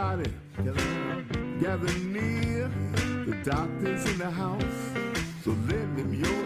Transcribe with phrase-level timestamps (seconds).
[0.00, 0.30] everybody,
[1.60, 2.70] gather near.
[3.26, 4.62] The doctor's in the house,
[5.44, 6.39] so lend him your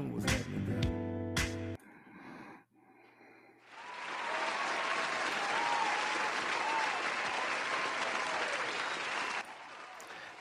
[0.00, 0.66] What's happening.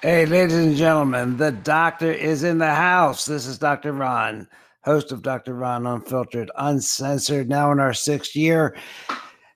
[0.01, 3.25] Hey, ladies and gentlemen, the doctor is in the house.
[3.25, 3.93] This is Dr.
[3.93, 4.47] Ron,
[4.83, 5.53] host of Dr.
[5.55, 8.75] Ron Unfiltered, Uncensored, now in our sixth year.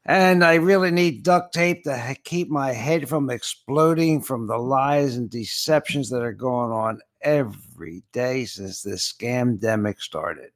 [0.06, 5.18] And I really need duct tape to keep my head from exploding from the lies
[5.18, 7.69] and deceptions that are going on every
[8.12, 10.52] day since this scamdemic started.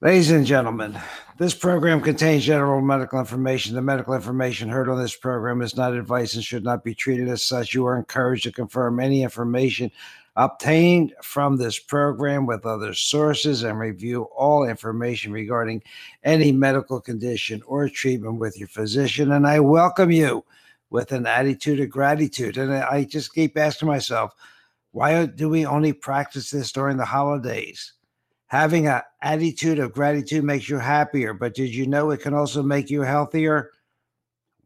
[0.00, 0.98] Ladies and gentlemen,
[1.38, 3.76] this program contains general medical information.
[3.76, 7.28] The medical information heard on this program is not advice and should not be treated
[7.28, 7.72] as such.
[7.72, 9.92] You are encouraged to confirm any information
[10.34, 15.82] obtained from this program with other sources and review all information regarding
[16.24, 19.30] any medical condition or treatment with your physician.
[19.30, 20.44] And I welcome you
[20.90, 22.56] with an attitude of gratitude.
[22.56, 24.34] And I just keep asking myself,
[24.92, 27.94] why do we only practice this during the holidays?
[28.46, 32.62] Having an attitude of gratitude makes you happier, but did you know it can also
[32.62, 33.70] make you healthier?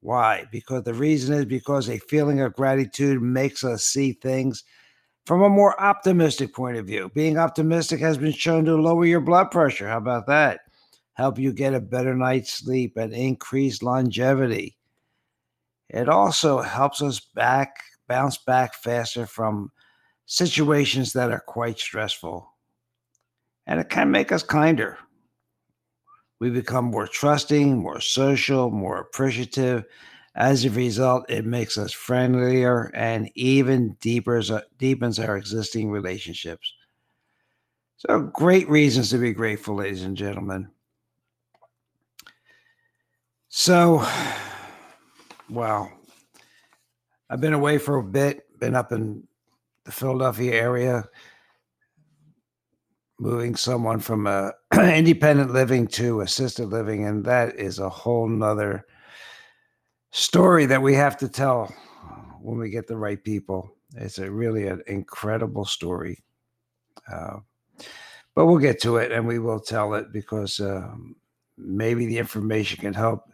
[0.01, 0.45] Why?
[0.51, 4.65] Because the reason is because a feeling of gratitude makes us see things
[5.25, 7.11] from a more optimistic point of view.
[7.15, 9.89] Being optimistic has been shown to lower your blood pressure.
[9.89, 10.61] How about that?
[11.15, 14.77] Help you get a better night's sleep and increase longevity.
[15.89, 17.77] It also helps us back
[18.09, 19.71] bounce back faster from
[20.27, 22.53] situations that are quite stressful
[23.67, 24.99] and it can make us kinder.
[26.39, 29.85] We become more trusting, more social, more appreciative.
[30.35, 34.43] As a result, it makes us friendlier and even deeper,
[34.79, 36.75] deepens our existing relationships.
[37.97, 40.69] So, great reasons to be grateful, ladies and gentlemen.
[43.49, 44.07] So,
[45.51, 45.91] well,
[47.31, 49.27] I've been away for a bit, been up in
[49.87, 51.09] the Philadelphia area,
[53.19, 58.85] moving someone from a independent living to assisted living and that is a whole nother
[60.11, 61.73] story that we have to tell
[62.41, 63.75] when we get the right people.
[63.95, 66.23] It's a really an incredible story
[67.11, 67.39] uh,
[68.35, 71.17] but we'll get to it and we will tell it because um,
[71.57, 73.31] maybe the information can help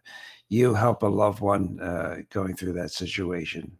[0.48, 3.76] you help a loved one uh, going through that situation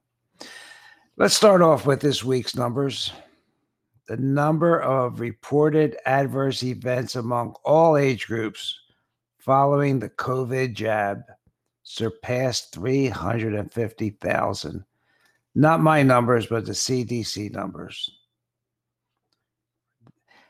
[1.17, 3.13] let's start off with this week's numbers
[4.09, 8.79] the number of reported adverse events among all age groups
[9.39, 11.23] following the COVID jab
[11.83, 14.85] surpassed 350,000.
[15.55, 18.11] Not my numbers, but the CDC numbers.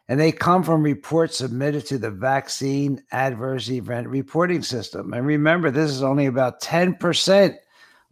[0.08, 5.14] And they come from reports submitted to the vaccine adverse event reporting system.
[5.14, 7.56] And remember, this is only about 10%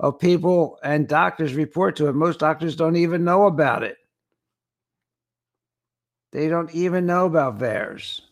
[0.00, 2.14] of people and doctors report to it.
[2.14, 3.99] Most doctors don't even know about it.
[6.32, 8.23] They don't even know about VAERS.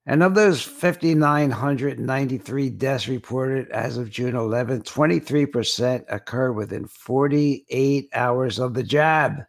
[0.09, 8.61] And of those 5,993 deaths reported as of June 11th, 23% occurred within 48 hours
[8.61, 9.41] of the jab.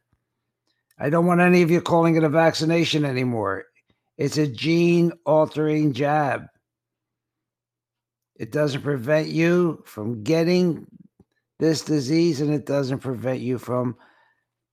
[1.00, 3.66] I don't want any of you calling it a vaccination anymore.
[4.18, 6.48] It's a gene altering jab.
[8.36, 10.88] It doesn't prevent you from getting
[11.60, 13.96] this disease and it doesn't prevent you from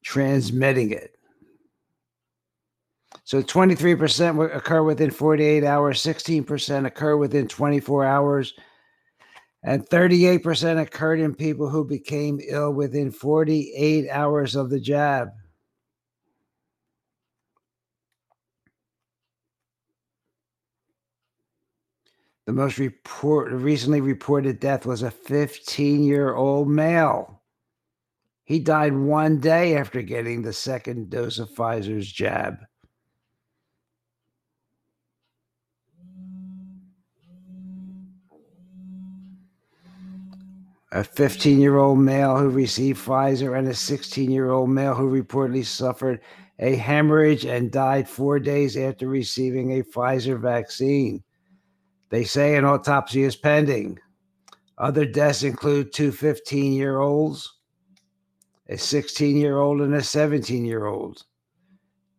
[0.02, 1.13] transmitting it.
[3.24, 8.52] So 23% occur within 48 hours, 16% occur within 24 hours,
[9.62, 15.30] and 38% occurred in people who became ill within 48 hours of the jab.
[22.46, 27.40] The most report, recently reported death was a 15 year old male.
[28.44, 32.58] He died one day after getting the second dose of Pfizer's jab.
[40.94, 45.10] A 15 year old male who received Pfizer and a 16 year old male who
[45.10, 46.20] reportedly suffered
[46.60, 51.24] a hemorrhage and died four days after receiving a Pfizer vaccine.
[52.10, 53.98] They say an autopsy is pending.
[54.78, 57.52] Other deaths include two 15 year olds,
[58.68, 61.24] a 16 year old, and a 17 year old.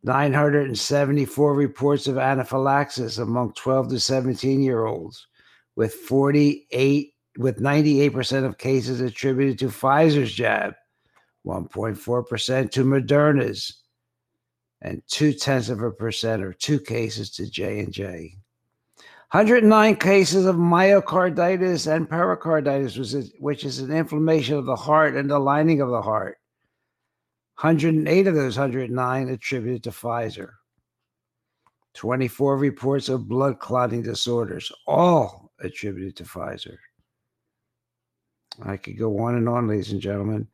[0.04, 5.28] 974 reports of anaphylaxis among 12 to 17 year olds,
[5.78, 10.74] with 48 with 98% of cases attributed to Pfizer's jab,
[11.46, 13.84] 1.4% to Moderna's,
[14.82, 18.38] and two tenths of a percent or two cases to J and J.
[19.32, 25.40] 109 cases of myocarditis and pericarditis, which is an inflammation of the heart and the
[25.40, 26.38] lining of the heart.
[27.60, 30.52] 108 of those 109 attributed to Pfizer.
[31.96, 36.78] 24 reports of blood clotting disorders, all attributed to Pfizer.
[38.64, 40.48] I could go on and on, ladies and gentlemen.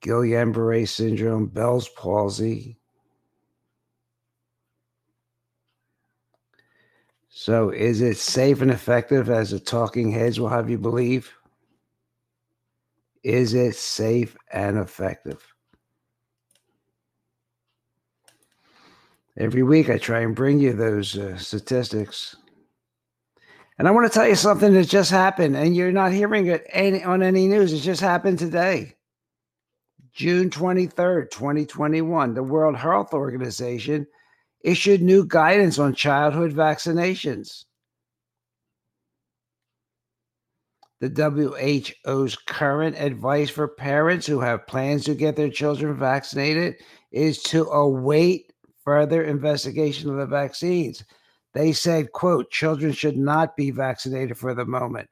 [0.00, 2.78] Guillain Barre syndrome, Bell's palsy,
[7.34, 11.32] So, is it safe and effective as the talking heads will have you believe?
[13.24, 15.42] Is it safe and effective?
[19.38, 22.36] Every week I try and bring you those uh, statistics.
[23.78, 26.64] And I want to tell you something that just happened, and you're not hearing it
[26.70, 27.72] any, on any news.
[27.72, 28.96] It just happened today.
[30.12, 34.06] June 23rd, 2021, the World Health Organization
[34.62, 37.64] issued new guidance on childhood vaccinations.
[41.00, 41.08] The
[42.06, 46.76] WHO's current advice for parents who have plans to get their children vaccinated
[47.10, 48.52] is to await
[48.84, 51.04] further investigation of the vaccines.
[51.54, 55.08] They said, quote, children should not be vaccinated for the moment.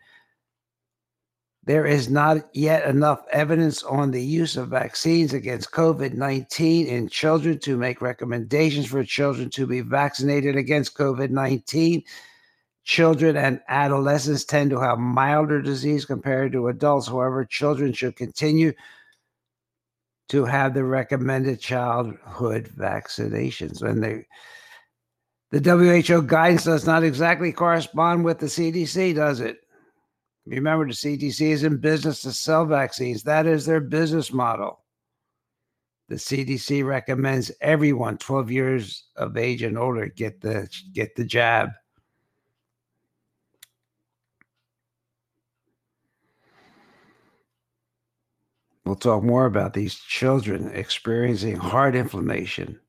[1.64, 7.09] There is not yet enough evidence on the use of vaccines against COVID 19 in
[7.09, 12.02] children to make recommendations for children to be vaccinated against COVID 19.
[12.85, 17.09] Children and adolescents tend to have milder disease compared to adults.
[17.09, 18.73] However, children should continue
[20.30, 23.82] to have the recommended childhood vaccinations.
[23.82, 24.26] When they,
[25.50, 29.59] the WHO guidance does not exactly correspond with the CDC, does it?
[30.47, 33.23] Remember, the CDC is in business to sell vaccines.
[33.25, 34.80] That is their business model.
[36.09, 41.71] The CDC recommends everyone 12 years of age and older get the get the jab.
[48.85, 52.80] We'll talk more about these children experiencing heart inflammation.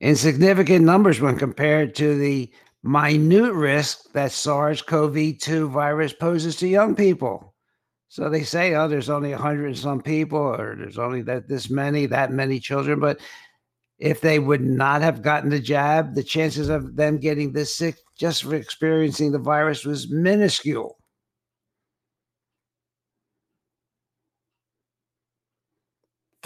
[0.00, 6.56] In significant numbers when compared to the minute risk that SARS CoV 2 virus poses
[6.56, 7.54] to young people.
[8.08, 11.70] So they say, oh, there's only 100 and some people, or there's only that this
[11.70, 13.00] many, that many children.
[13.00, 13.20] But
[13.98, 17.96] if they would not have gotten the jab, the chances of them getting this sick
[18.16, 20.98] just for experiencing the virus was minuscule.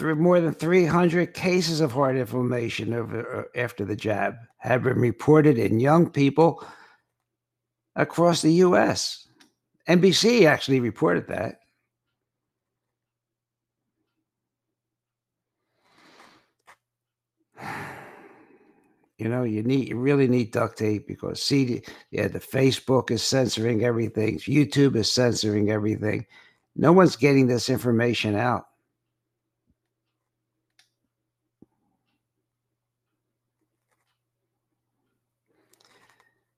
[0.01, 4.99] Th- more than 300 cases of heart inflammation over, uh, after the jab have been
[4.99, 6.65] reported in young people
[7.95, 9.27] across the US.
[9.87, 11.57] NBC actually reported that.
[19.17, 23.21] You know, you need you really need duct tape because CD, yeah, the Facebook is
[23.21, 26.25] censoring everything, YouTube is censoring everything.
[26.75, 28.65] No one's getting this information out.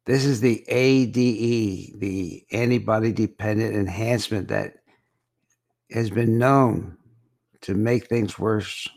[0.06, 1.14] This is the ADE,
[2.00, 4.74] the antibody dependent enhancement that
[5.92, 6.98] has been known
[7.62, 8.90] to make things worse.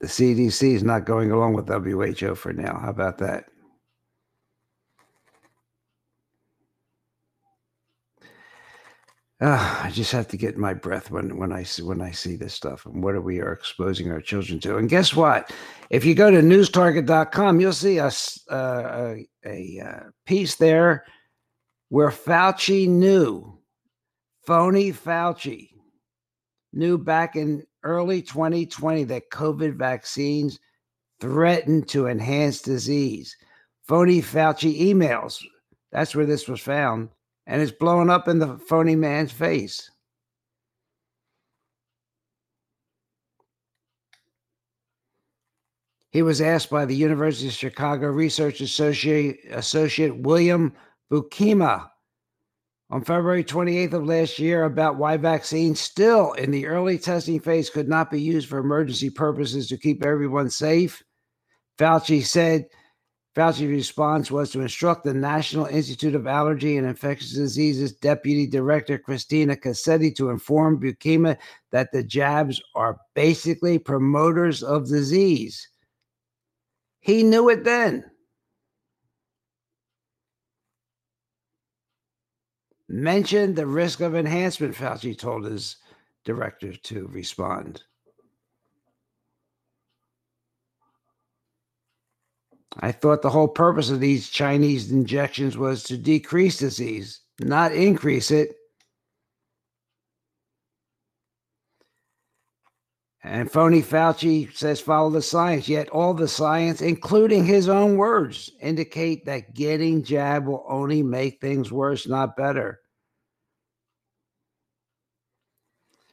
[0.00, 2.76] The CDC is not going along with WHO for now.
[2.80, 3.51] How about that?
[9.42, 12.36] Uh, I just have to get my breath when when I see when I see
[12.36, 14.76] this stuff and what are we are exposing our children to.
[14.76, 15.52] And guess what?
[15.90, 18.10] If you go to newstarget.com, you'll see uh,
[18.52, 21.04] a, a uh, piece there
[21.88, 23.58] where Fauci knew,
[24.46, 25.70] phony Fauci
[26.72, 30.60] knew back in early 2020 that COVID vaccines
[31.20, 33.36] threatened to enhance disease.
[33.88, 35.42] Phony Fauci emails.
[35.90, 37.08] That's where this was found
[37.46, 39.90] and it's blowing up in the phony man's face.
[46.10, 50.74] He was asked by the University of Chicago Research Associate, Associate William
[51.10, 51.88] Bukema
[52.90, 57.70] on February 28th of last year about why vaccines still in the early testing phase
[57.70, 61.02] could not be used for emergency purposes to keep everyone safe.
[61.78, 62.66] Fauci said
[63.34, 68.98] Fauci's response was to instruct the National Institute of Allergy and Infectious Diseases Deputy Director
[68.98, 71.38] Cristina Cassetti to inform Bukema
[71.70, 75.66] that the jabs are basically promoters of disease.
[77.00, 78.04] He knew it then.
[82.86, 85.76] Mentioned the risk of enhancement, Fauci told his
[86.24, 87.82] director to respond.
[92.80, 98.30] I thought the whole purpose of these Chinese injections was to decrease disease, not increase
[98.30, 98.56] it.
[103.24, 108.50] And phony Fauci says follow the science, yet all the science, including his own words,
[108.60, 112.80] indicate that getting jab will only make things worse, not better.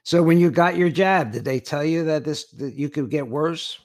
[0.04, 3.10] So when you got your jab, did they tell you that this that you could
[3.10, 3.80] get worse?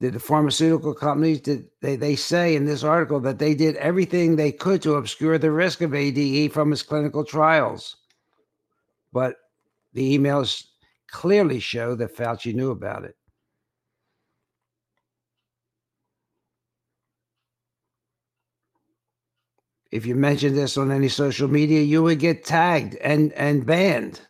[0.00, 4.50] The pharmaceutical companies did they, they say in this article that they did everything they
[4.50, 7.96] could to obscure the risk of ADE from its clinical trials.
[9.12, 9.36] But
[9.92, 10.64] the emails
[11.08, 13.14] clearly show that Fauci knew about it.
[19.90, 24.20] If you mention this on any social media, you would get tagged and, and banned.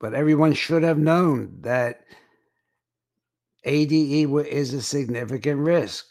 [0.00, 2.02] But everyone should have known that
[3.64, 6.06] ADE is a significant risk.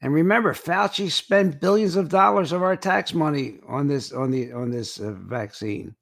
[0.00, 4.52] And remember, Fauci spent billions of dollars of our tax money on this on the
[4.52, 5.96] on this uh, vaccine.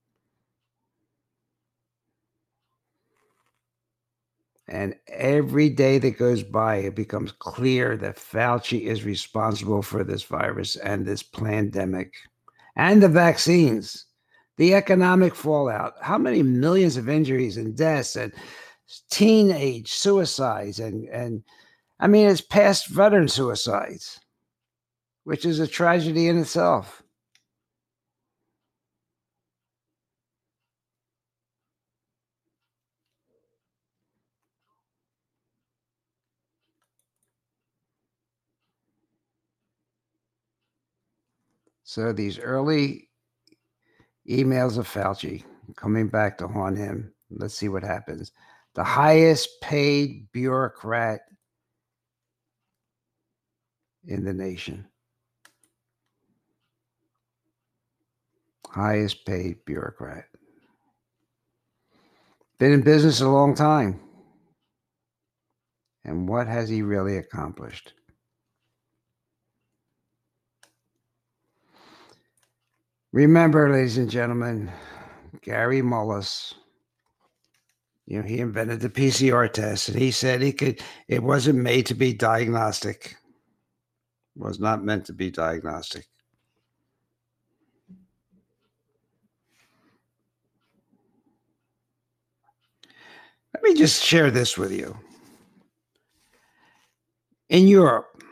[4.67, 10.23] And every day that goes by, it becomes clear that Fauci is responsible for this
[10.23, 12.15] virus and this pandemic
[12.77, 14.07] and the vaccines
[14.57, 18.33] the economic fallout, how many millions of injuries and deaths and
[19.11, 21.43] teenage suicides and and
[22.01, 24.21] I mean it's past veteran suicides,
[25.25, 27.03] which is a tragedy in itself.
[41.85, 43.09] So these early
[44.29, 45.45] emails of Fauci
[45.77, 47.13] coming back to haunt him.
[47.31, 48.33] Let's see what happens.
[48.75, 51.21] The highest paid bureaucrat
[54.07, 54.87] in the nation.
[58.69, 60.25] Highest paid bureaucrat.
[62.59, 64.01] Been in business a long time.
[66.05, 67.95] And what has he really accomplished?
[73.15, 74.73] Remember, ladies and gentlemen,
[75.41, 76.53] Gary Mullis,
[78.07, 81.87] you know, he invented the PCR test and he said he could, it wasn't made
[81.87, 83.17] to be diagnostic,
[84.35, 86.09] it was not meant to be diagnostic.
[93.55, 94.99] Let me just share this with you.
[97.49, 98.25] In Europe,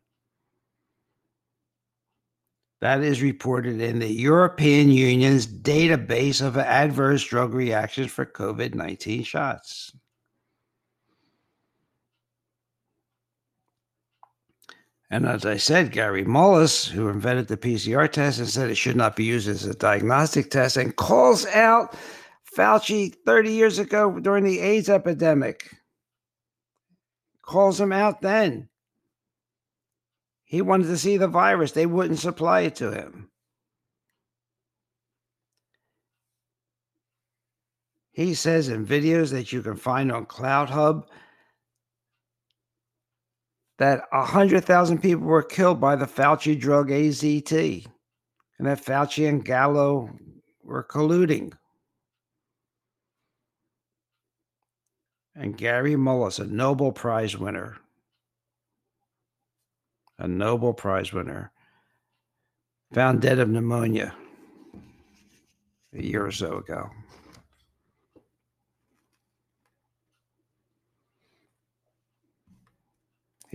[2.79, 9.23] That is reported in the European Union's database of adverse drug reactions for COVID 19
[9.23, 9.91] shots.
[15.15, 18.97] And as I said, Gary Mullis, who invented the PCR test and said it should
[18.97, 21.95] not be used as a diagnostic test, and calls out
[22.53, 25.73] Fauci 30 years ago during the AIDS epidemic.
[27.43, 28.67] Calls him out then.
[30.43, 33.29] He wanted to see the virus, they wouldn't supply it to him.
[38.11, 41.05] He says in videos that you can find on CloutHub
[43.77, 47.85] that 100,000 people were killed by the Fauci drug AZT,
[48.57, 50.09] and that Fauci and Gallo
[50.63, 51.53] were colluding.
[55.35, 57.75] And Gary Mullis, a Nobel Prize winner,
[60.17, 61.51] a Nobel Prize winner,
[62.93, 64.15] found dead of pneumonia
[65.93, 66.89] a year or so ago.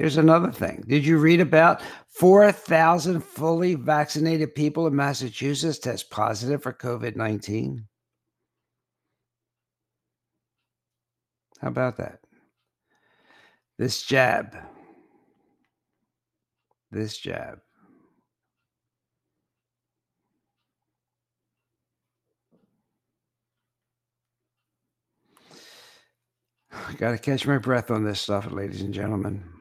[0.01, 0.83] Here's another thing.
[0.89, 7.87] Did you read about 4,000 fully vaccinated people in Massachusetts test positive for COVID 19?
[11.61, 12.21] How about that?
[13.77, 14.57] This jab.
[16.91, 17.59] This jab.
[26.89, 29.60] I got to catch my breath on this stuff, ladies and gentlemen.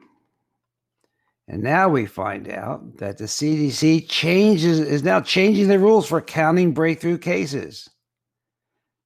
[1.50, 6.20] And now we find out that the CDC changes is now changing the rules for
[6.20, 7.90] counting breakthrough cases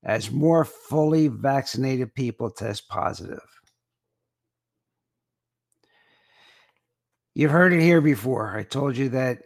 [0.02, 3.40] as more fully vaccinated people test positive.
[7.34, 8.54] You've heard it here before.
[8.54, 9.38] I told you that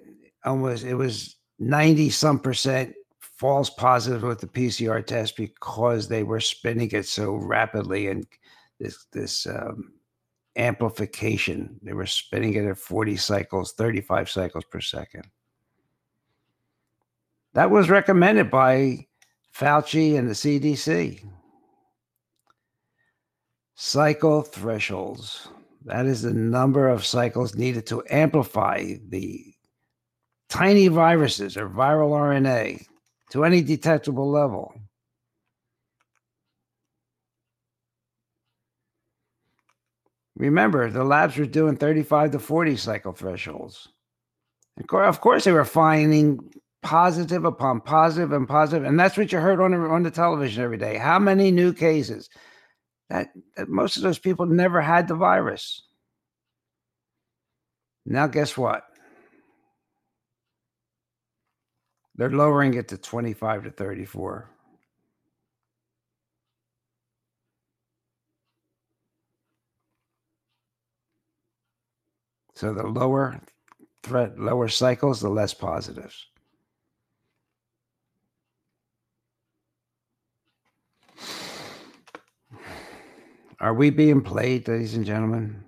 [0.44, 6.40] almost it was 90 some percent false positive with the PCR test because they were
[6.40, 8.26] spinning it so rapidly and
[8.80, 9.92] this this um,
[10.58, 11.78] amplification.
[11.82, 15.24] They were spinning it at 40 cycles, 35 cycles per second.
[17.54, 19.06] That was recommended by
[19.56, 21.24] Fauci and the CDC.
[23.74, 25.48] Cycle thresholds.
[25.84, 29.54] That is the number of cycles needed to amplify the
[30.48, 32.84] tiny viruses or viral RNA
[33.30, 34.74] to any detectable level.
[40.38, 43.88] Remember, the labs were doing 35 to 40 cycle thresholds.
[44.92, 46.38] Of course, they were finding
[46.80, 50.62] positive upon positive and positive, and that's what you heard on the, on the television
[50.62, 50.96] every day.
[50.96, 52.30] How many new cases?
[53.10, 55.82] That, that most of those people never had the virus.
[58.06, 58.84] Now, guess what?
[62.14, 64.50] They're lowering it to 25 to 34.
[72.58, 73.40] So the lower
[74.02, 76.26] threat, lower cycles, the less positives.
[83.60, 85.62] Are we being played, ladies and gentlemen?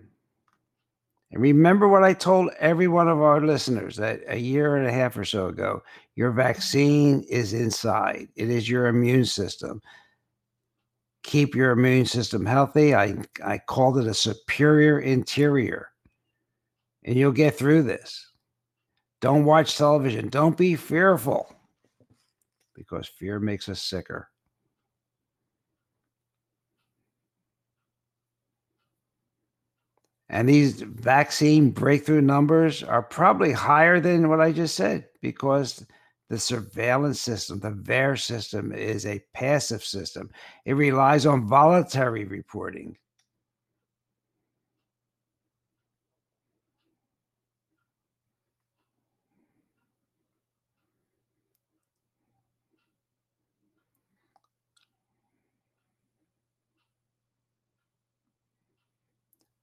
[1.31, 4.93] And remember what I told every one of our listeners that a year and a
[4.93, 5.85] half or so ago
[6.17, 9.81] your vaccine is inside, it is your immune system.
[11.23, 12.97] Keep your immune system healthy.
[12.97, 15.90] I, I called it a superior interior
[17.05, 18.31] and you'll get through this.
[19.21, 20.29] Don't watch television.
[20.29, 21.55] Don't be fearful
[22.75, 24.29] because fear makes us sicker.
[30.31, 35.85] And these vaccine breakthrough numbers are probably higher than what I just said because
[36.29, 40.31] the surveillance system, the VAERS system, is a passive system.
[40.65, 42.97] It relies on voluntary reporting.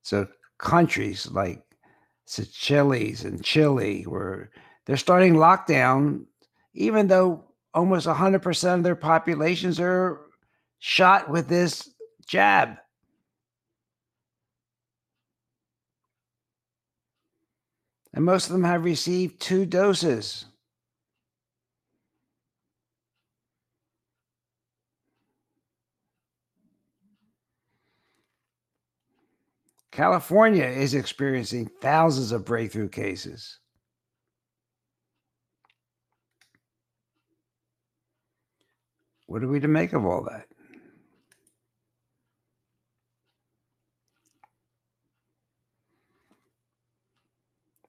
[0.08, 0.26] So
[0.58, 1.62] countries like
[2.24, 4.50] Seychelles and Chile were
[4.86, 6.24] they're starting lockdown,
[6.74, 7.44] even though
[7.74, 10.22] almost 100% of their populations are
[10.80, 11.90] shot with this
[12.26, 12.78] jab.
[18.14, 20.46] And most of them have received two doses.
[29.98, 33.58] California is experiencing thousands of breakthrough cases.
[39.26, 40.46] What are we to make of all that?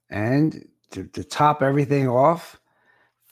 [0.08, 2.57] And to, to top everything off,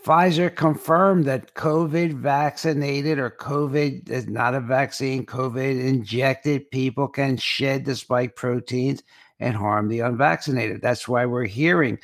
[0.07, 7.37] Pfizer confirmed that COVID vaccinated or COVID is not a vaccine, COVID injected people can
[7.37, 9.03] shed the spike proteins
[9.41, 10.81] and harm the unvaccinated.
[10.81, 11.99] That's why we're hearing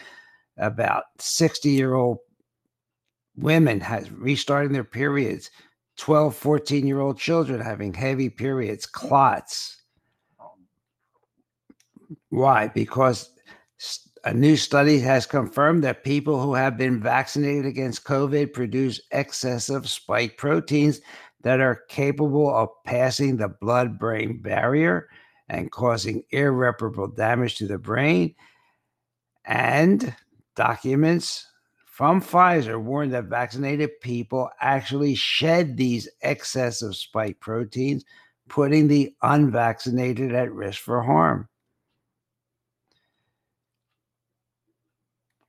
[0.56, 2.18] about 60 year old
[3.36, 5.52] women has restarting their periods,
[5.96, 9.80] 12, 14 year old children having heavy periods, clots.
[12.30, 12.66] Why?
[12.66, 13.31] Because
[14.24, 19.88] a new study has confirmed that people who have been vaccinated against COVID produce excessive
[19.88, 21.00] spike proteins
[21.42, 25.08] that are capable of passing the blood brain barrier
[25.48, 28.34] and causing irreparable damage to the brain.
[29.44, 30.14] And
[30.54, 31.48] documents
[31.84, 38.04] from Pfizer warn that vaccinated people actually shed these excessive spike proteins,
[38.48, 41.48] putting the unvaccinated at risk for harm.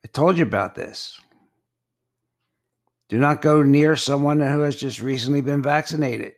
[0.04, 1.20] I told you about this.
[3.10, 6.34] Do not go near someone who has just recently been vaccinated,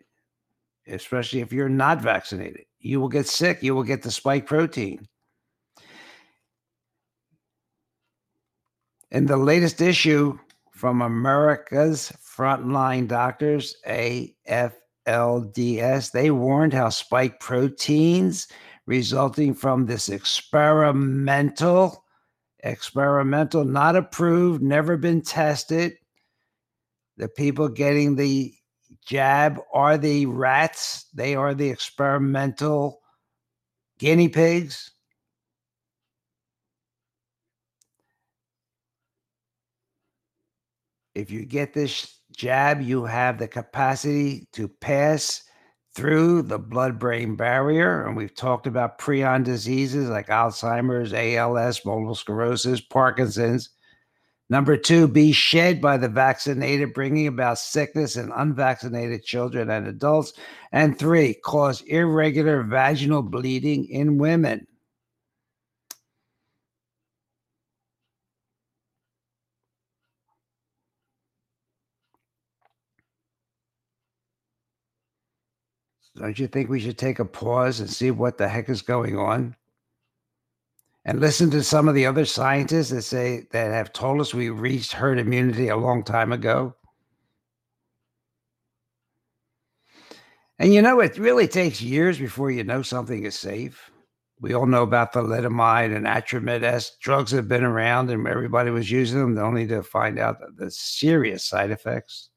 [0.87, 2.65] especially if you're not vaccinated.
[2.79, 3.63] You will get sick.
[3.63, 5.07] You will get the spike protein.
[9.11, 10.37] In the latest issue
[10.71, 14.73] from America's Frontline Doctors, AFLDS,
[16.11, 18.47] they warned how spike proteins
[18.85, 22.04] resulting from this experimental
[22.65, 25.93] experimental, not approved, never been tested.
[27.17, 28.53] The people getting the
[29.05, 33.01] jab are the rats, they are the experimental
[33.99, 34.91] guinea pigs.
[41.13, 45.43] If you get this jab, you have the capacity to pass
[45.95, 48.05] through the blood brain barrier.
[48.05, 53.69] And we've talked about prion diseases like Alzheimer's, ALS, multiple sclerosis, Parkinson's.
[54.49, 60.33] Number two, be shed by the vaccinated, bringing about sickness in unvaccinated children and adults.
[60.71, 64.67] And three, cause irregular vaginal bleeding in women.
[76.15, 79.17] Don't you think we should take a pause and see what the heck is going
[79.17, 79.55] on?
[81.03, 84.49] And listen to some of the other scientists that say that have told us we
[84.49, 86.75] reached herd immunity a long time ago.
[90.57, 93.91] And you know, it really takes years before you know something is safe.
[94.39, 98.89] We all know about thalidomide and Atramet S drugs have been around and everybody was
[98.89, 102.29] using them only to find out the serious side effects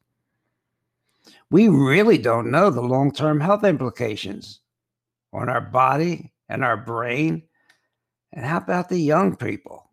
[1.50, 4.61] we really don't know the long term health implications
[5.32, 7.42] on our body and our brain.
[8.32, 9.84] And how about the young people?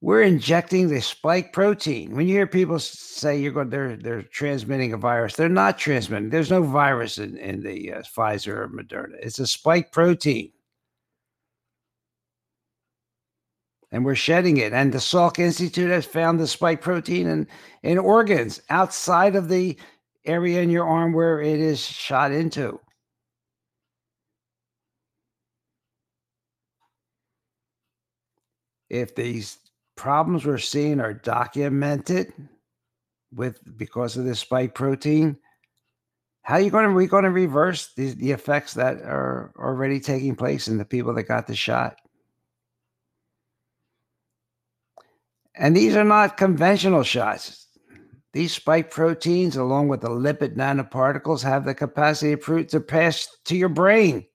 [0.00, 2.14] We're injecting the spike protein.
[2.14, 5.34] When you hear people say you're going, they're they're transmitting a virus.
[5.34, 6.30] They're not transmitting.
[6.30, 9.16] There's no virus in in the uh, Pfizer or Moderna.
[9.20, 10.52] It's a spike protein.
[13.96, 14.74] And we're shedding it.
[14.74, 17.48] And the Salk Institute has found the spike protein in,
[17.82, 19.74] in organs outside of the
[20.26, 22.78] area in your arm where it is shot into.
[28.90, 29.56] If these
[29.96, 32.34] problems we're seeing are documented
[33.32, 35.38] with because of this spike protein,
[36.42, 40.00] how are you going to we going to reverse the, the effects that are already
[40.00, 41.96] taking place in the people that got the shot?
[45.56, 47.66] And these are not conventional shots.
[48.32, 53.70] These spike proteins, along with the lipid nanoparticles, have the capacity to pass to your
[53.70, 54.26] brain.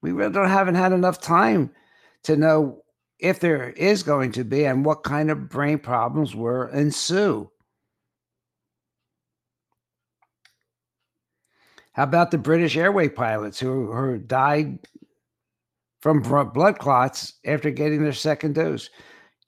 [0.00, 1.70] We really don't haven't had enough time
[2.24, 2.82] to know
[3.18, 7.50] if there is going to be and what kind of brain problems will ensue.
[11.92, 14.78] How about the British airway pilots who, who died
[16.02, 18.90] from blood clots after getting their second dose?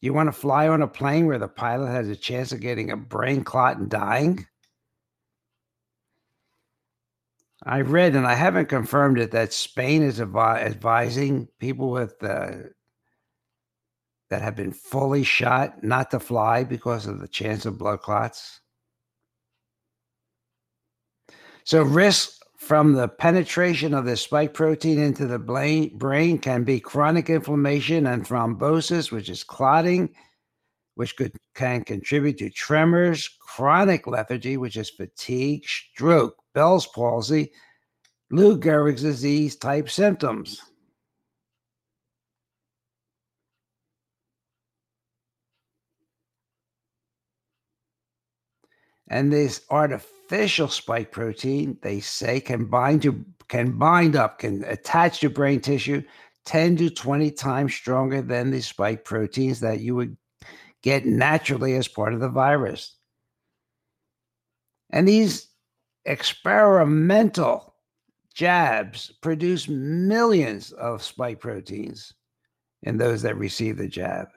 [0.00, 2.90] You want to fly on a plane where the pilot has a chance of getting
[2.90, 4.46] a brain clot and dying?
[7.66, 12.50] I read, and I haven't confirmed it, that Spain is advising people with uh,
[14.30, 18.60] that have been fully shot not to fly because of the chance of blood clots.
[21.64, 27.28] So, risk from the penetration of the spike protein into the brain can be chronic
[27.28, 30.08] inflammation and thrombosis, which is clotting,
[30.94, 37.52] which could can contribute to tremors, chronic lethargy, which is fatigue, stroke, Bell's palsy,
[38.30, 40.62] Lou Gehrig's disease type symptoms.
[49.08, 55.20] And this artificial spike protein, they say, can bind to can bind up, can attach
[55.20, 56.02] to brain tissue
[56.46, 60.16] 10 to 20 times stronger than the spike proteins that you would
[60.82, 62.96] get naturally as part of the virus.
[64.90, 65.48] And these
[66.04, 67.74] experimental
[68.34, 72.12] jabs produce millions of spike proteins
[72.82, 74.28] in those that receive the jab.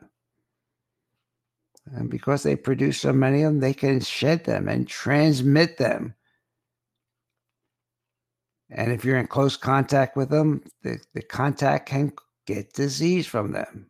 [1.95, 6.13] And because they produce so many of them, they can shed them and transmit them.
[8.69, 12.11] And if you're in close contact with them, the, the contact can
[12.45, 13.87] get disease from them.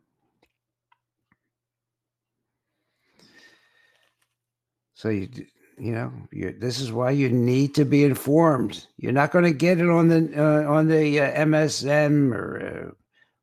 [4.94, 5.30] So you
[5.78, 9.54] you know you this is why you need to be informed you're not going to
[9.54, 12.92] get it on the uh, on the uh, msm or uh,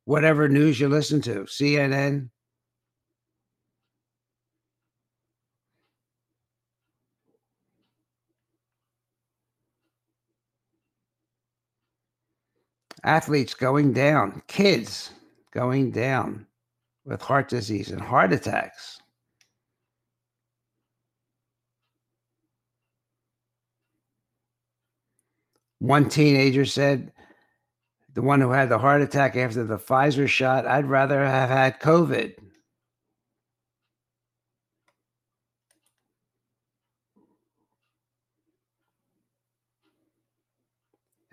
[0.04, 2.28] whatever news you listen to cnn
[13.04, 15.10] athletes going down kids
[15.52, 16.46] going down
[17.04, 18.98] with heart disease and heart attacks
[25.84, 27.12] One teenager said,
[28.14, 31.78] the one who had the heart attack after the Pfizer shot, I'd rather have had
[31.78, 32.36] COVID.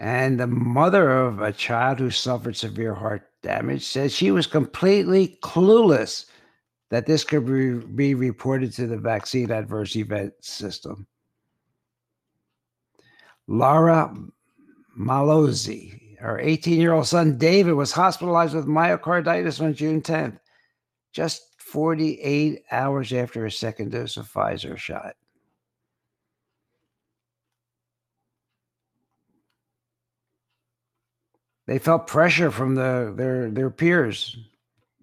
[0.02, 5.38] And the mother of a child who suffered severe heart damage said she was completely
[5.44, 6.26] clueless
[6.90, 7.46] that this could
[7.96, 11.06] be reported to the vaccine adverse event system.
[13.46, 14.12] Laura
[15.00, 16.18] Malozzi.
[16.18, 20.40] Her 18 year old son David was hospitalized with myocarditis on June 10th,
[21.14, 25.14] just 48 hours after his second dose of Pfizer shot.
[31.68, 34.38] They felt pressure from the, their, their peers.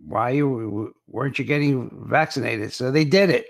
[0.07, 2.73] Why you, weren't you getting vaccinated?
[2.73, 3.47] So they did it.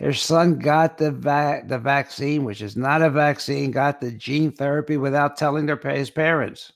[0.00, 4.50] Her son got the va- the vaccine, which is not a vaccine, got the gene
[4.50, 6.72] therapy without telling their his parents.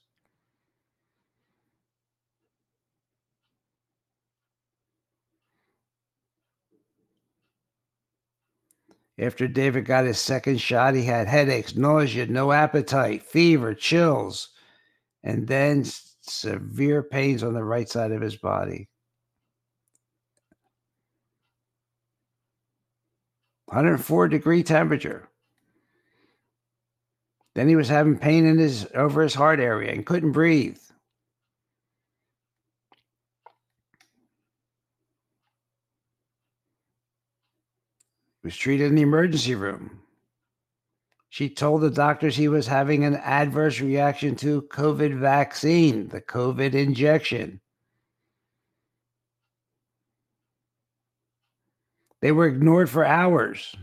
[9.19, 14.49] After David got his second shot, he had headaches, nausea, no appetite, fever, chills,
[15.23, 15.85] and then
[16.21, 18.89] severe pains on the right side of his body.
[23.67, 25.29] 104 degree temperature.
[27.55, 30.79] Then he was having pain in his over his heart area and couldn't breathe.
[30.79, 30.83] He
[38.45, 40.03] was treated in the emergency room.
[41.31, 46.75] She told the doctors he was having an adverse reaction to COVID vaccine, the COVID
[46.75, 47.61] injection.
[52.21, 53.75] They were ignored for hours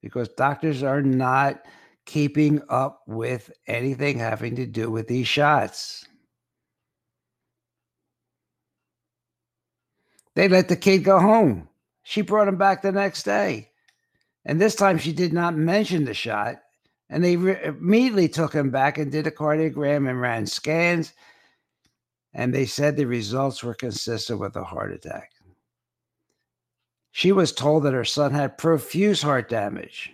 [0.00, 1.62] because doctors are not
[2.06, 6.06] keeping up with anything having to do with these shots.
[10.34, 11.68] They let the kid go home.
[12.02, 13.69] She brought him back the next day.
[14.44, 16.56] And this time she did not mention the shot.
[17.08, 21.12] And they re- immediately took him back and did a cardiogram and ran scans.
[22.32, 25.32] And they said the results were consistent with a heart attack.
[27.12, 30.12] She was told that her son had profuse heart damage.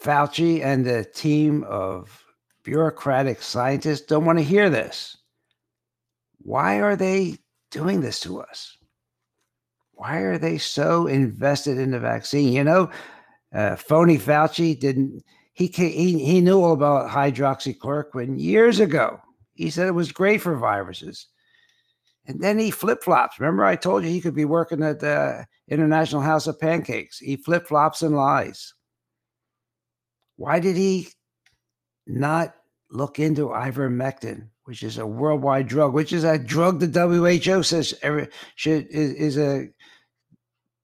[0.00, 2.24] Fauci and the team of
[2.62, 5.16] bureaucratic scientists don't want to hear this.
[6.38, 7.38] Why are they
[7.70, 8.76] doing this to us?
[9.92, 12.52] Why are they so invested in the vaccine?
[12.52, 12.90] You know,
[13.54, 15.22] uh, phony Fauci didn't.
[15.54, 19.18] He, he he knew all about hydroxychloroquine years ago.
[19.54, 21.28] He said it was great for viruses,
[22.26, 23.40] and then he flip flops.
[23.40, 27.18] Remember, I told you he could be working at the International House of Pancakes.
[27.18, 28.74] He flip flops and lies.
[30.36, 31.08] Why did he
[32.06, 32.54] not
[32.90, 37.94] look into ivermectin, which is a worldwide drug, which is a drug the WHO says
[38.02, 39.68] every should is, is a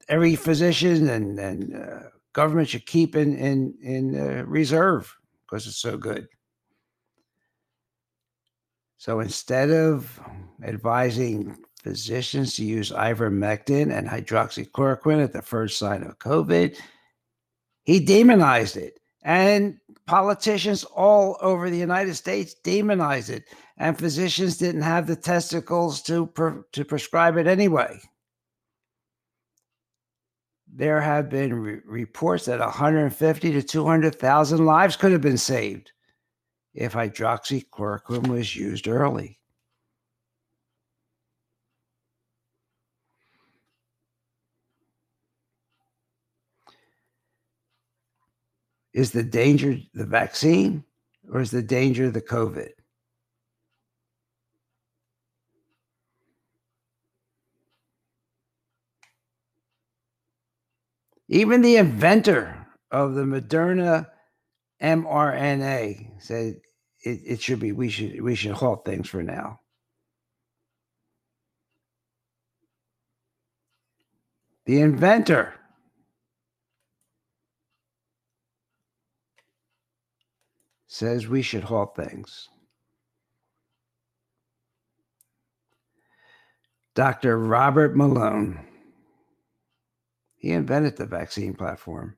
[0.09, 5.77] every physician and and uh, government should keep in in in uh, reserve because it's
[5.77, 6.29] so good.
[8.99, 10.21] So instead of
[10.63, 16.79] advising physicians to use ivermectin and hydroxychloroquine at the first sign of COVID,
[17.83, 19.01] he demonized it.
[19.25, 23.45] And politicians all over the United States demonize it.
[23.79, 26.31] And physicians didn't have the testicles to,
[26.73, 28.01] to prescribe it anyway
[30.73, 35.93] there have been re- reports that 150 to 200,000 lives could have been saved
[36.75, 39.39] if hydroxychloroquine was used early.
[48.93, 50.85] Is the danger the vaccine
[51.31, 52.71] or is the danger the COVID?
[61.29, 64.07] Even the inventor of the Moderna
[64.83, 66.61] mRNA said
[67.05, 69.61] it, it should be we should we should halt things for now.
[74.67, 75.55] The inventor
[80.93, 82.49] says we should halt things.
[86.95, 87.39] Dr.
[87.39, 88.67] Robert Malone
[90.43, 92.17] he invented the vaccine platform.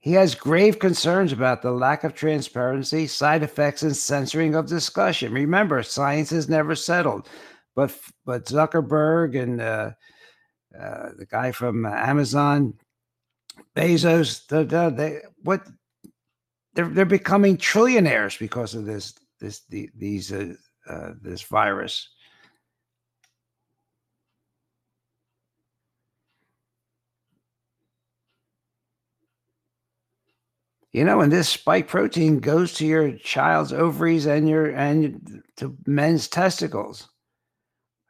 [0.00, 5.32] He has grave concerns about the lack of transparency, side effects, and censoring of discussion.
[5.32, 7.26] Remember, science is never settled,
[7.74, 9.90] but but Zuckerberg and uh,
[10.78, 12.74] uh, the guy from Amazon,
[13.74, 15.66] Bezos, the, the, they what
[16.74, 20.54] they're they're becoming trillionaires because of this this the, these uh,
[20.88, 22.08] uh this virus.
[30.92, 35.76] you know, and this spike protein goes to your child's ovaries and your and to
[35.86, 37.08] men's testicles.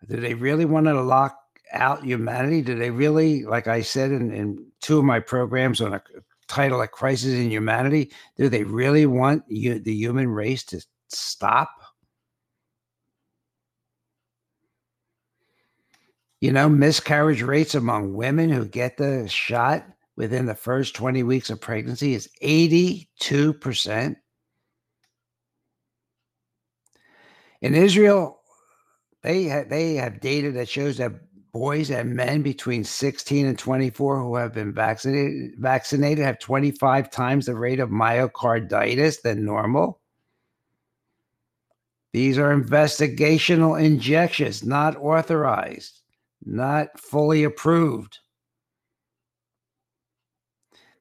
[0.08, 1.36] Do they really want to lock
[1.72, 2.62] out humanity?
[2.62, 6.02] Do they really, like I said in, in two of my programs on a
[6.50, 11.70] title a Crisis in Humanity, do they really want you, the human race to stop?
[16.40, 19.86] You know, miscarriage rates among women who get the shot
[20.16, 24.16] within the first 20 weeks of pregnancy is 82%.
[27.62, 28.40] In Israel,
[29.22, 31.12] they have, they have data that shows that
[31.52, 37.46] boys and men between 16 and 24 who have been vaccinated vaccinated have 25 times
[37.46, 40.00] the rate of myocarditis than normal.
[42.12, 46.00] These are investigational injections, not authorized,
[46.44, 48.18] not fully approved.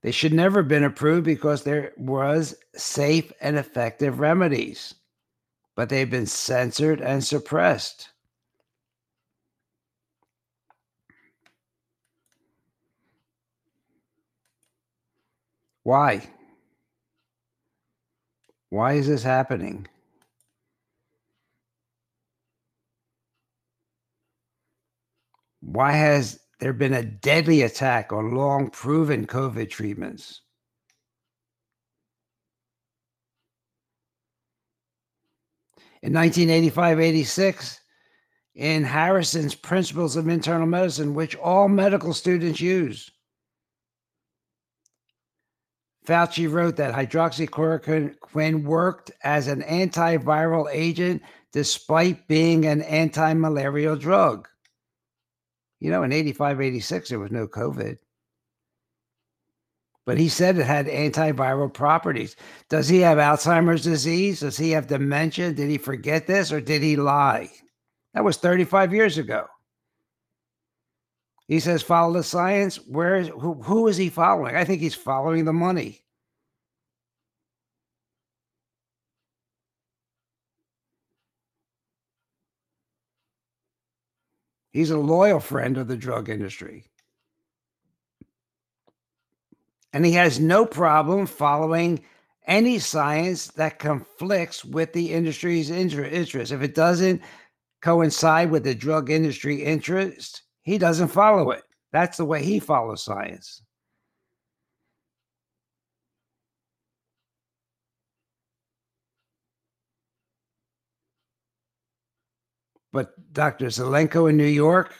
[0.01, 4.95] They should never have been approved because there was safe and effective remedies,
[5.75, 8.09] but they've been censored and suppressed.
[15.89, 16.21] Why?
[18.69, 19.87] Why is this happening?
[25.61, 30.41] Why has there been a deadly attack on long proven COVID treatments.
[36.03, 37.79] In 1985 86,
[38.53, 43.09] in Harrison's Principles of Internal Medicine, which all medical students use,
[46.09, 54.47] Fauci wrote that hydroxychloroquine worked as an antiviral agent despite being an anti malarial drug.
[55.79, 57.97] You know, in 85, 86, there was no COVID.
[60.07, 62.35] But he said it had antiviral properties.
[62.69, 64.39] Does he have Alzheimer's disease?
[64.39, 65.53] Does he have dementia?
[65.53, 67.51] Did he forget this or did he lie?
[68.15, 69.45] That was 35 years ago.
[71.49, 72.75] He says, follow the science.
[72.75, 74.55] Where is who, who is he following?
[74.55, 76.03] I think he's following the money.
[84.71, 86.85] He's a loyal friend of the drug industry.
[89.91, 92.03] And he has no problem following
[92.45, 96.51] any science that conflicts with the industry's interest.
[96.51, 97.23] If it doesn't
[97.81, 101.63] coincide with the drug industry interest, he doesn't follow it.
[101.91, 103.63] That's the way he follows science.
[112.93, 113.65] But Dr.
[113.65, 114.93] Zelenko in New York,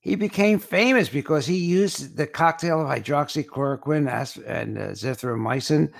[0.00, 5.92] he became famous because he used the cocktail of hydroxychloroquine and uh, zithromycin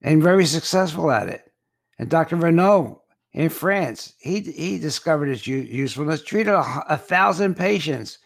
[0.00, 1.52] and very successful at it.
[1.98, 2.36] And Dr.
[2.36, 3.01] Renaud
[3.34, 8.18] in France, he, he discovered its usefulness, treated a, a thousand patients,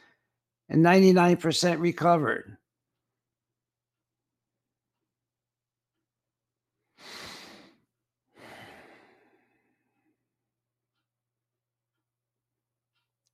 [0.69, 2.57] and 99% recovered.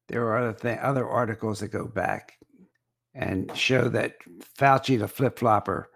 [0.08, 2.34] There are other th- other articles that go back
[3.14, 4.16] and show that
[4.58, 5.88] Fauci, the flip flopper,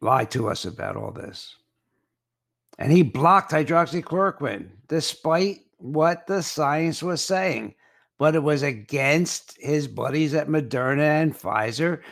[0.00, 1.56] lied to us about all this.
[2.78, 7.74] And he blocked hydroxychloroquine despite what the science was saying.
[8.18, 12.02] But it was against his buddies at Moderna and Pfizer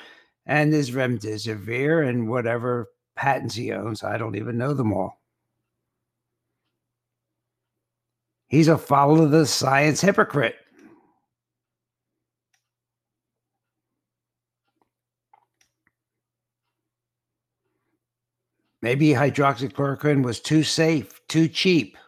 [0.47, 4.05] and his remdesivir and whatever patents he owns.
[4.05, 5.20] I don't even know them all.
[8.49, 10.57] He's a follower of the science hypocrite.
[18.87, 21.99] Maybe hydroxychloroquine was too safe, too cheap.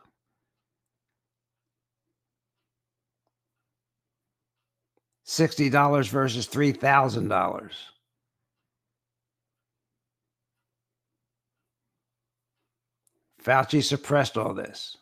[5.27, 7.73] $60 versus $3,000.
[13.43, 14.97] Fauci suppressed all this.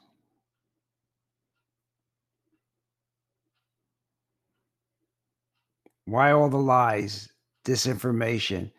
[6.07, 7.29] Why all the lies,
[7.67, 8.71] disinformation?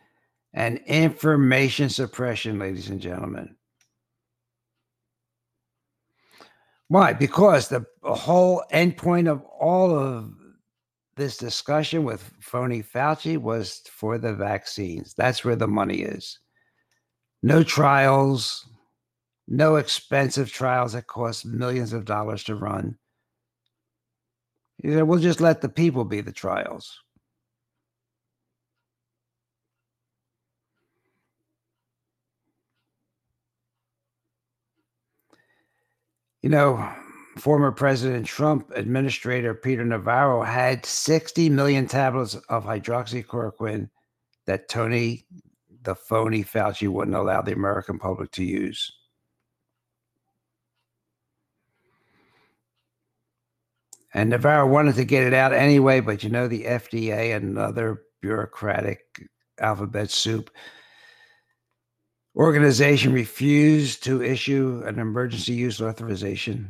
[0.58, 3.56] And information suppression, ladies and gentlemen.
[6.88, 7.14] Why?
[7.14, 10.34] Because the whole endpoint of all of
[11.16, 15.14] this discussion with phony Fauci was for the vaccines.
[15.16, 16.40] That's where the money is.
[17.44, 18.68] No trials,
[19.48, 22.98] no expensive trials that cost millions of dollars to run.
[24.82, 27.00] He said, we'll just let the people be the trials.
[36.42, 36.94] You know,
[37.38, 43.90] former President Trump Administrator Peter Navarro had 60 million tablets of hydroxychloroquine
[44.46, 45.26] that Tony,
[45.84, 48.92] the phony Fauci, wouldn't allow the American public to use.
[54.14, 58.04] And Navarro wanted to get it out anyway, but you know, the FDA and other
[58.22, 59.28] bureaucratic
[59.60, 60.50] alphabet soup
[62.38, 66.70] organization refused to issue an emergency use authorization.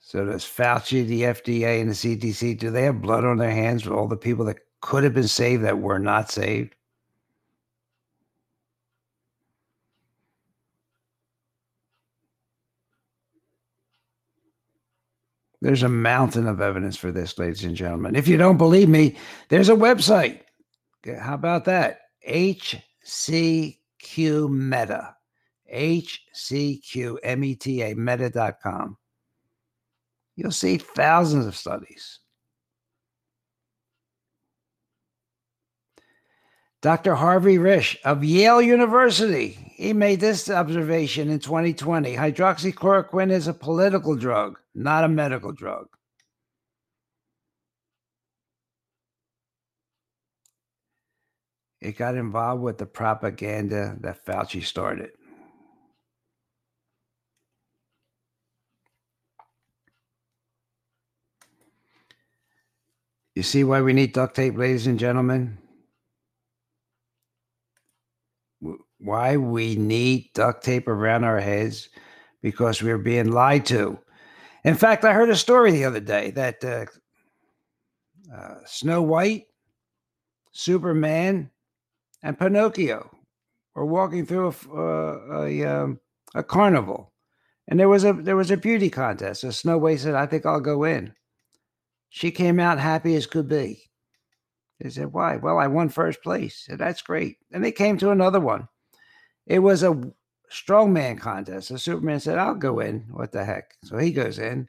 [0.00, 3.84] So does Fauci, the FDA, and the CDC, do they have blood on their hands
[3.84, 6.74] with all the people that could have been saved that were not saved?
[15.60, 18.16] There's a mountain of evidence for this, ladies and gentlemen.
[18.16, 19.16] If you don't believe me,
[19.48, 20.40] there's a website
[21.06, 22.00] how about that?
[22.28, 25.14] HCQ Meta.
[25.72, 28.96] HCQ meta.com.
[30.36, 32.20] You'll see thousands of studies.
[36.82, 37.14] Dr.
[37.14, 42.14] Harvey Risch of Yale University, he made this observation in 2020.
[42.14, 45.88] Hydroxychloroquine is a political drug, not a medical drug.
[51.84, 55.10] It got involved with the propaganda that Fauci started.
[63.34, 65.58] You see why we need duct tape, ladies and gentlemen?
[68.98, 71.90] Why we need duct tape around our heads?
[72.40, 73.98] Because we're being lied to.
[74.64, 76.86] In fact, I heard a story the other day that uh,
[78.34, 79.46] uh, Snow White,
[80.52, 81.50] Superman,
[82.24, 83.08] and Pinocchio
[83.76, 86.00] were walking through a uh, a, um,
[86.34, 87.12] a carnival,
[87.68, 89.42] and there was a there was a beauty contest.
[89.42, 91.14] So Snow White said, "I think I'll go in."
[92.08, 93.90] She came out happy as could be.
[94.80, 96.64] They said, "Why?" Well, I won first place.
[96.66, 98.68] Said, "That's great." And they came to another one,
[99.46, 100.12] It was a
[100.50, 101.68] strongman contest.
[101.68, 103.06] So Superman said, I'll go in.
[103.10, 103.74] What the heck?
[103.82, 104.68] So he goes in.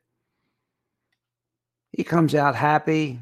[1.92, 3.20] He comes out happy.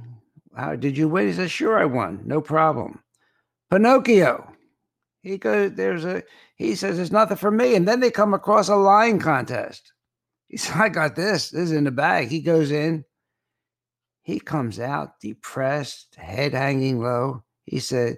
[0.56, 1.28] How did you win?
[1.28, 2.22] He says, Sure, I won.
[2.26, 3.03] No problem.
[3.74, 4.54] Pinocchio.
[5.24, 6.22] He goes, there's a
[6.56, 7.76] he says it's nothing for me.
[7.76, 9.94] And then they come across a lying contest.
[10.48, 11.50] He said, I got this.
[11.50, 12.28] This is in the bag.
[12.28, 13.04] He goes in.
[14.22, 17.44] He comes out depressed, head hanging low.
[17.66, 18.18] He said,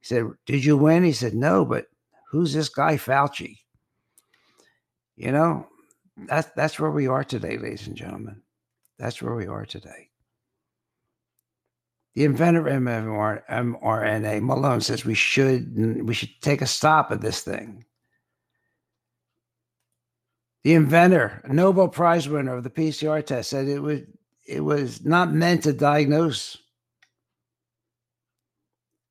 [0.00, 1.02] he said, Did you win?
[1.02, 1.86] He said, No, but
[2.30, 3.56] who's this guy Fauci?
[5.16, 5.66] You know,
[6.28, 8.42] that's that's where we are today, ladies and gentlemen.
[8.98, 10.09] That's where we are today.
[12.14, 17.42] The inventor of mRNA, Malone says we should we should take a stop at this
[17.42, 17.84] thing.
[20.64, 24.00] The inventor, Nobel Prize winner of the PCR test, said it was
[24.46, 26.56] it was not meant to diagnose.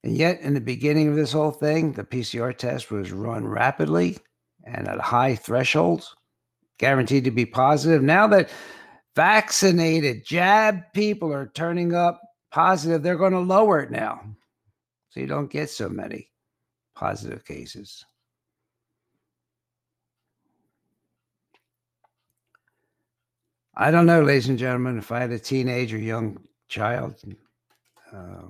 [0.04, 4.18] And yet, in the beginning of this whole thing, the PCR test was run rapidly
[4.66, 6.16] and at high thresholds,
[6.78, 8.02] guaranteed to be positive.
[8.02, 8.50] Now that
[9.16, 12.22] vaccinated, jab people are turning up
[12.52, 14.22] positive, they're going to lower it now.
[15.10, 16.30] So you don't get so many
[16.96, 18.06] positive cases.
[23.76, 26.38] I don't know, ladies and gentlemen, if I had a teenage or young
[26.68, 27.16] child,
[28.14, 28.42] uh,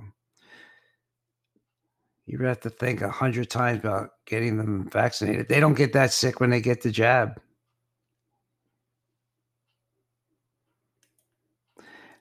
[2.25, 5.47] you would have to think a hundred times about getting them vaccinated.
[5.47, 7.39] They don't get that sick when they get the jab.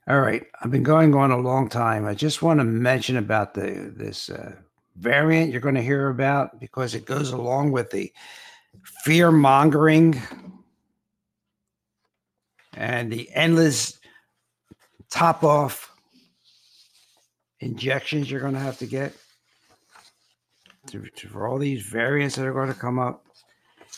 [0.09, 2.07] All right, I've been going on a long time.
[2.07, 4.55] I just want to mention about the this uh,
[4.97, 8.11] variant you're going to hear about because it goes along with the
[9.05, 10.19] fear mongering
[12.73, 13.99] and the endless
[15.11, 15.95] top off
[17.61, 19.13] injections you're going to have to get
[20.87, 23.27] to, to, for all these variants that are going to come up.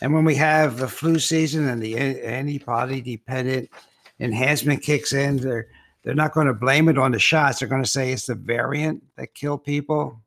[0.03, 3.71] And when we have the flu season and the antibody dependent
[4.19, 5.69] enhancement kicks in, they're
[6.03, 7.59] they're not going to blame it on the shots.
[7.59, 10.23] They're going to say it's the variant that killed people.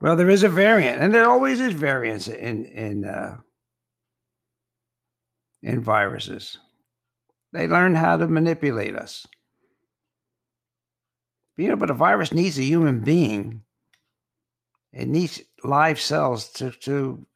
[0.00, 3.38] Well, there is a variant, and there always is variants in in uh,
[5.62, 6.58] in viruses.
[7.52, 9.26] They learn how to manipulate us.
[11.56, 13.62] You know, but a virus needs a human being.
[14.92, 17.26] It needs live cells to to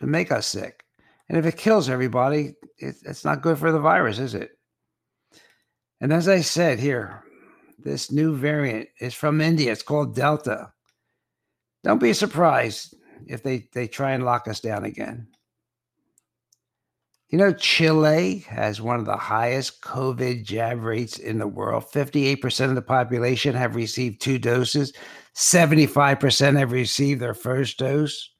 [0.00, 0.84] to make us sick.
[1.28, 4.58] And if it kills everybody, it, it's not good for the virus, is it?
[6.00, 7.22] And as I said here,
[7.78, 9.72] this new variant is from India.
[9.72, 10.72] It's called Delta.
[11.82, 12.94] Don't be surprised
[13.26, 15.28] if they, they try and lock us down again.
[17.28, 21.84] You know, Chile has one of the highest COVID jab rates in the world.
[21.84, 24.92] 58% of the population have received two doses,
[25.36, 28.30] 75% have received their first dose.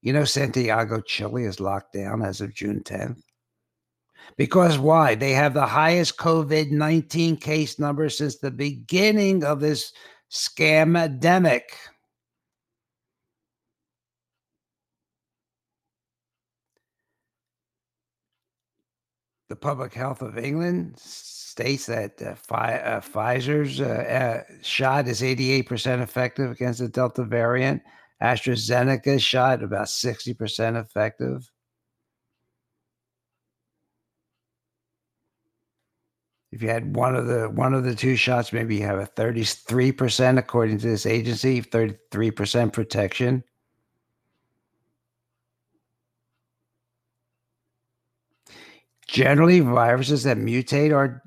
[0.00, 3.20] You know, Santiago, Chile is locked down as of June 10th.
[4.36, 5.14] Because why?
[5.14, 9.92] They have the highest COVID 19 case number since the beginning of this
[10.30, 11.20] scam
[19.48, 25.20] The Public Health of England states that uh, Fi- uh, Pfizer's uh, uh shot is
[25.20, 27.82] 88% effective against the Delta variant.
[28.22, 31.48] AstraZeneca's shot about 60% effective.
[36.54, 39.08] If you had one of the one of the two shots, maybe you have a
[39.08, 43.42] 33% according to this agency, 33% protection.
[49.08, 51.22] Generally, viruses that mutate are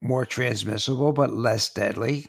[0.00, 2.28] more transmissible but less deadly.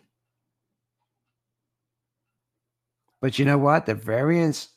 [3.21, 3.85] But you know what?
[3.85, 4.67] The variants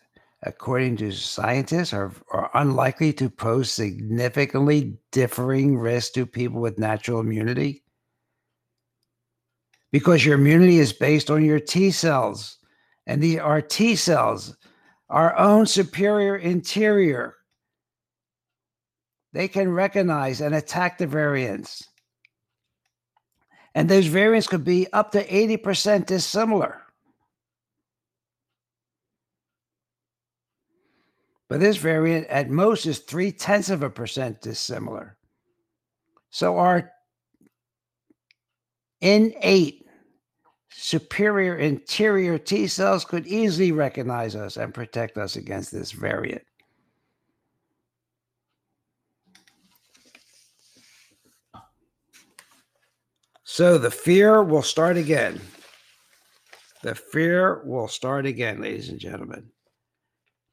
[0.43, 7.21] according to scientists, are, are unlikely to pose significantly differing risks to people with natural
[7.21, 7.85] immunity?
[9.93, 12.59] Because your immunity is based on your T cells,
[13.07, 14.57] and the, our T cells,
[15.09, 17.35] our own superior interior,
[19.33, 21.87] they can recognize and attack the variants.
[23.75, 26.83] And those variants could be up to 80% dissimilar.
[31.51, 35.17] But this variant at most is three tenths of a percent dissimilar.
[36.31, 36.93] So our
[39.01, 39.85] innate
[40.71, 46.45] superior interior T cells could easily recognize us and protect us against this variant.
[53.43, 55.41] So the fear will start again.
[56.85, 59.51] The fear will start again, ladies and gentlemen.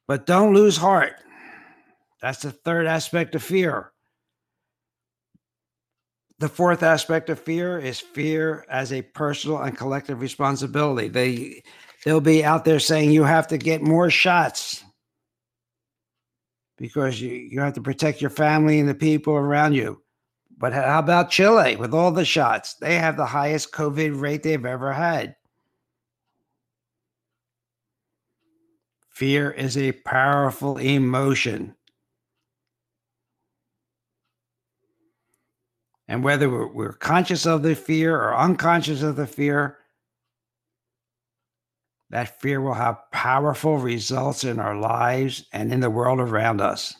[0.08, 1.16] But don't lose heart.
[2.22, 3.92] That's the third aspect of fear.
[6.40, 11.08] The fourth aspect of fear is fear as a personal and collective responsibility.
[11.08, 11.62] They
[12.04, 14.82] they'll be out there saying you have to get more shots
[16.78, 20.00] because you, you have to protect your family and the people around you.
[20.56, 22.74] But how about Chile with all the shots?
[22.74, 25.36] They have the highest COVID rate they've ever had.
[29.18, 31.74] Fear is a powerful emotion.
[36.06, 39.78] And whether we're, conscious of the fear or unconscious of the fear,
[42.10, 46.94] that fear will have powerful results in our lives and in the world around us.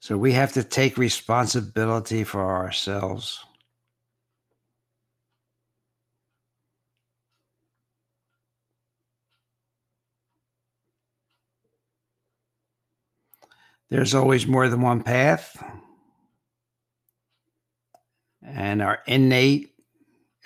[0.00, 3.42] So we have to take responsibility for ourselves.
[13.92, 15.62] There's always more than one path.
[18.42, 19.74] And our innate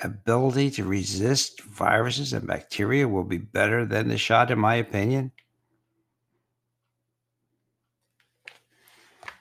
[0.03, 5.31] ability to resist viruses and bacteria will be better than the shot, in my opinion.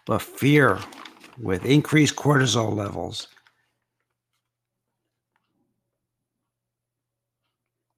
[0.06, 0.78] But fear
[1.42, 3.28] with increased cortisol levels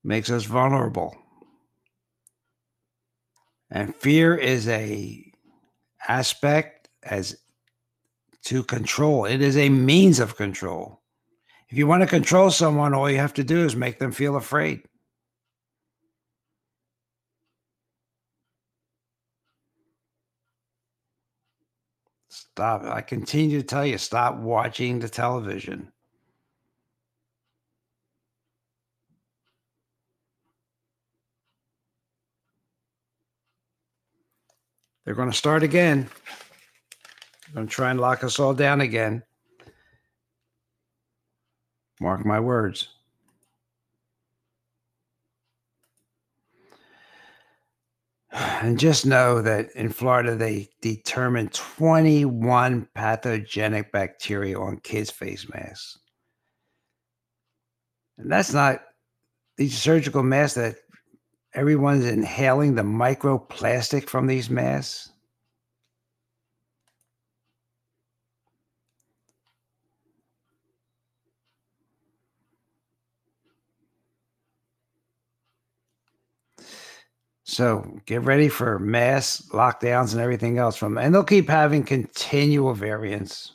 [0.05, 1.17] makes us vulnerable.
[3.69, 5.26] And fear is a
[6.07, 7.37] aspect as
[8.45, 9.25] to control.
[9.25, 11.01] It is a means of control.
[11.69, 14.37] If you want to control someone, all you have to do is make them feel
[14.37, 14.83] afraid.
[22.29, 22.83] Stop.
[22.83, 25.91] I continue to tell you stop watching the television.
[35.07, 36.09] They're going to start again.
[37.45, 39.23] They're going to try and lock us all down again.
[42.01, 42.89] Mark my words.
[48.61, 55.99] And just know that in Florida, they determined 21 pathogenic bacteria on kids' face masks.
[58.17, 58.81] And that's not
[59.55, 60.75] these surgical masks that
[61.57, 65.09] everyone's inhaling the microplastic from these masks.
[77.43, 82.75] So get ready for mass lockdowns and everything else from, and they'll keep having continual
[82.75, 83.53] variants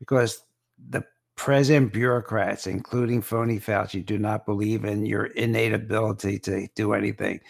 [0.00, 0.42] because
[0.88, 1.04] the
[1.36, 7.40] present bureaucrats, including phony Fauci, do not believe in your innate ability to do anything.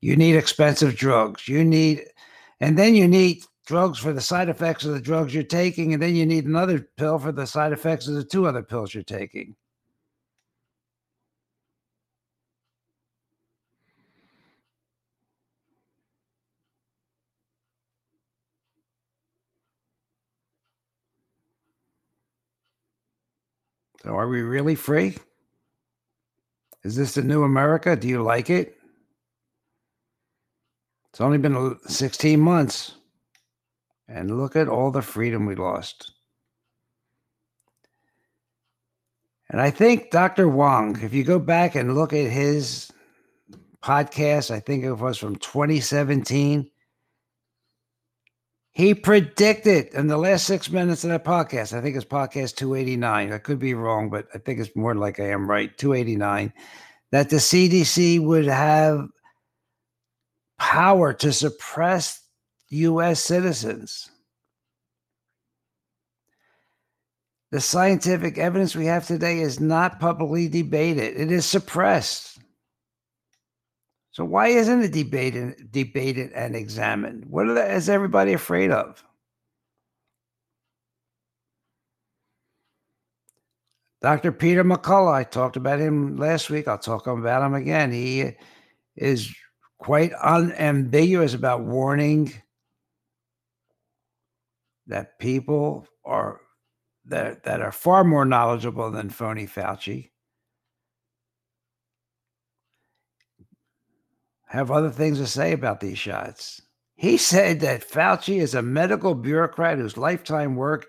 [0.00, 1.48] You need expensive drugs.
[1.48, 2.04] You need,
[2.60, 6.02] and then you need drugs for the side effects of the drugs you're taking, and
[6.02, 9.02] then you need another pill for the side effects of the two other pills you're
[9.02, 9.54] taking.
[24.06, 25.16] So are we really free?
[26.84, 27.96] Is this the new America?
[27.96, 28.78] Do you like it?
[31.08, 32.94] It's only been 16 months.
[34.06, 36.12] And look at all the freedom we lost.
[39.50, 40.48] And I think Dr.
[40.48, 42.92] Wong, if you go back and look at his
[43.82, 46.70] podcast, I think it was from 2017,
[48.76, 53.32] he predicted in the last six minutes of that podcast, I think it's podcast 289.
[53.32, 56.52] I could be wrong, but I think it's more like I am right 289
[57.10, 59.08] that the CDC would have
[60.58, 62.20] power to suppress
[62.68, 64.10] US citizens.
[67.52, 72.35] The scientific evidence we have today is not publicly debated, it is suppressed.
[74.16, 77.26] So why isn't it debated, debated and examined?
[77.26, 79.04] What is everybody afraid of?
[84.00, 84.32] Dr.
[84.32, 86.66] Peter McCullough, I talked about him last week.
[86.66, 87.92] I'll talk about him again.
[87.92, 88.32] He
[88.96, 89.36] is
[89.76, 92.32] quite unambiguous about warning
[94.86, 96.40] that people are
[97.04, 100.08] that, that are far more knowledgeable than phony Fauci
[104.56, 106.62] have other things to say about these shots.
[106.94, 110.86] He said that Fauci is a medical bureaucrat whose lifetime work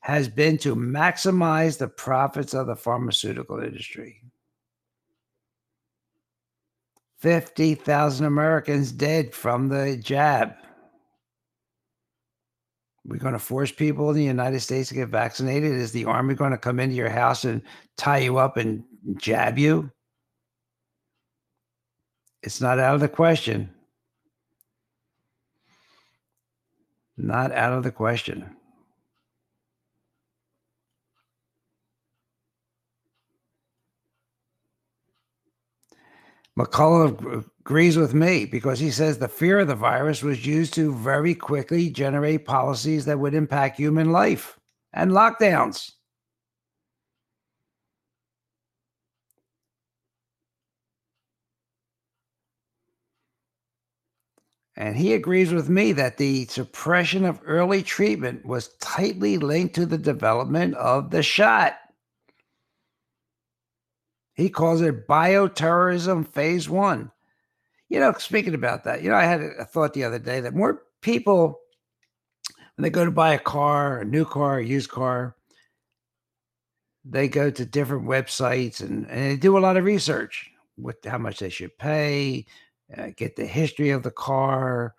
[0.00, 4.22] has been to maximize the profits of the pharmaceutical industry.
[7.18, 10.54] 50,000 Americans dead from the jab.
[13.04, 15.72] We're going to force people in the United States to get vaccinated.
[15.72, 17.62] Is the army going to come into your house and
[17.96, 18.82] tie you up and
[19.16, 19.90] jab you?
[22.46, 23.70] It's not out of the question.
[27.16, 28.48] Not out of the question.
[36.56, 40.94] McCullough agrees with me because he says the fear of the virus was used to
[40.94, 44.56] very quickly generate policies that would impact human life
[44.92, 45.95] and lockdowns.
[54.76, 59.86] And he agrees with me that the suppression of early treatment was tightly linked to
[59.86, 61.78] the development of the shot.
[64.34, 67.10] He calls it bioterrorism phase one.
[67.88, 70.54] You know, speaking about that, you know, I had a thought the other day that
[70.54, 71.60] more people,
[72.74, 75.36] when they go to buy a car, a new car, a used car,
[77.02, 81.16] they go to different websites and, and they do a lot of research with how
[81.16, 82.44] much they should pay,
[82.96, 84.94] uh, get the history of the car,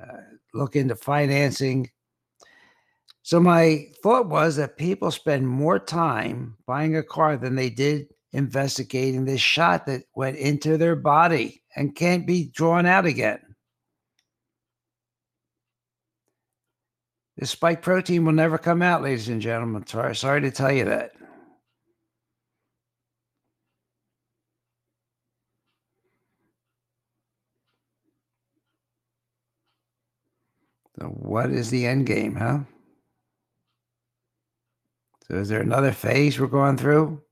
[0.00, 0.18] uh,
[0.54, 1.90] look into financing.
[3.22, 8.06] So my thought was that people spend more time buying a car than they did
[8.32, 13.40] investigating this shot that went into their body and can't be drawn out again.
[17.36, 19.86] The spike protein will never come out, ladies and gentlemen.
[19.86, 21.12] Sorry, sorry to tell you that.
[30.98, 32.60] So, what is the end game, huh?
[35.28, 37.22] So, is there another phase we're going through?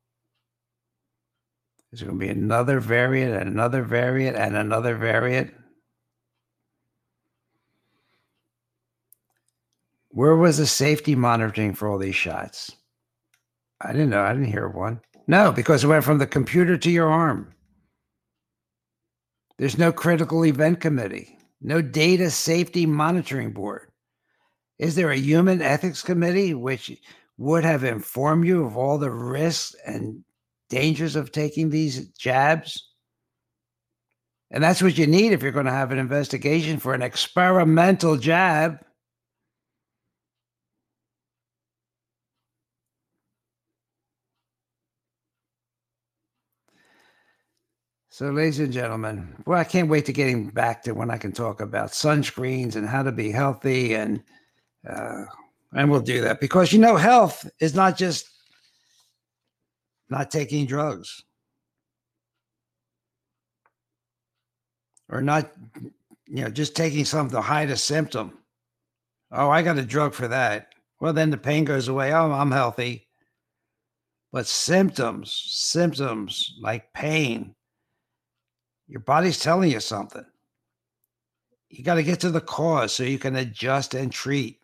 [1.90, 5.52] There's going to be another variant and another variant and another variant.
[10.10, 12.74] Where was the safety monitoring for all these shots?
[13.80, 14.22] I didn't know.
[14.22, 15.00] I didn't hear one.
[15.26, 17.52] No, because it went from the computer to your arm.
[19.58, 23.90] There's no critical event committee, no data safety monitoring board.
[24.78, 27.00] Is there a human ethics committee which
[27.38, 30.24] would have informed you of all the risks and
[30.68, 32.90] dangers of taking these jabs.
[34.50, 38.16] And that's what you need if you're going to have an investigation for an experimental
[38.16, 38.78] jab.
[48.16, 51.32] So, ladies and gentlemen, well, I can't wait to getting back to when I can
[51.32, 54.22] talk about sunscreens and how to be healthy, and
[54.88, 55.26] uh,
[55.74, 56.40] and we'll do that.
[56.40, 58.26] Because you know, health is not just
[60.08, 61.24] not taking drugs.
[65.10, 65.52] Or not
[66.26, 68.38] you know just taking something to hide a symptom.
[69.30, 70.72] Oh i got a drug for that.
[71.00, 72.14] Well then the pain goes away.
[72.14, 73.08] Oh i'm healthy.
[74.32, 77.55] But symptoms symptoms like pain
[78.88, 80.24] your body's telling you something
[81.68, 84.60] you got to get to the cause so you can adjust and treat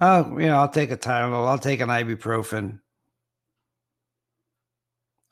[0.00, 2.80] oh you know i'll take a tylenol i'll take an ibuprofen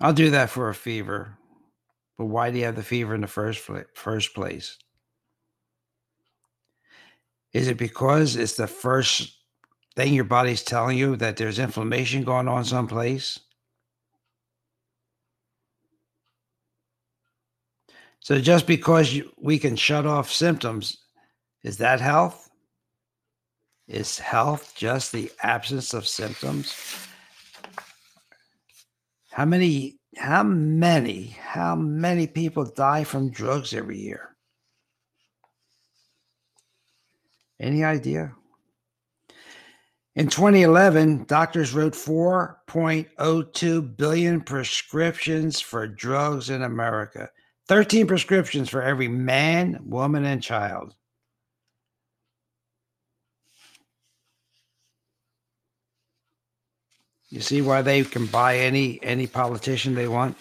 [0.00, 1.38] I'll do that for a fever.
[2.18, 4.78] But why do you have the fever in the first first place?
[7.52, 9.38] Is it because it's the first
[9.94, 13.40] thing your body's telling you that there's inflammation going on someplace?
[18.26, 20.98] So just because you, we can shut off symptoms,
[21.62, 22.50] is that health?
[23.86, 26.74] Is health just the absence of symptoms?
[29.30, 34.34] How many, how many, how many people die from drugs every year?
[37.60, 38.32] Any idea?
[40.16, 47.30] In 2011, doctors wrote 4.02 billion prescriptions for drugs in America,
[47.68, 50.94] 13 prescriptions for every man, woman, and child.
[57.28, 60.36] You see why they can buy any any politician they want?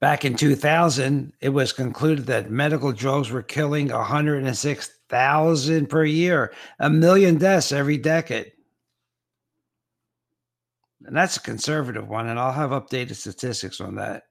[0.00, 6.90] Back in 2000, it was concluded that medical drugs were killing 106,000 per year, a
[6.90, 8.50] million deaths every decade.
[11.04, 14.24] And that's a conservative one, and I'll have updated statistics on that.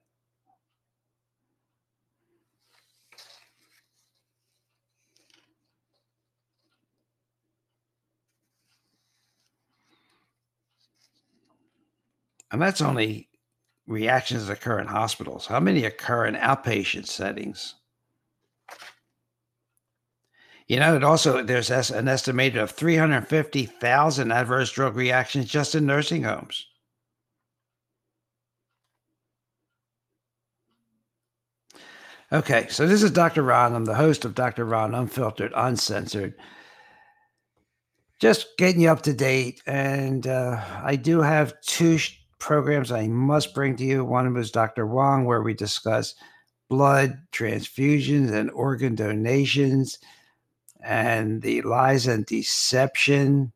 [12.51, 13.29] And that's only
[13.87, 15.47] reactions that occur in hospitals.
[15.47, 17.75] How many occur in outpatient settings?
[20.67, 26.23] You know, it also there's an estimated of 350,000 adverse drug reactions just in nursing
[26.23, 26.65] homes.
[32.33, 33.43] Okay, so this is Dr.
[33.43, 33.75] Ron.
[33.75, 34.63] I'm the host of Dr.
[34.63, 36.33] Ron Unfiltered, Uncensored.
[38.19, 39.61] Just getting you up to date.
[39.65, 44.05] And uh, I do have two sh- programs I must bring to you.
[44.05, 44.87] One was Dr.
[44.87, 46.15] Wong, where we discuss
[46.69, 49.97] blood transfusions and organ donations
[50.81, 53.51] and the lies and deception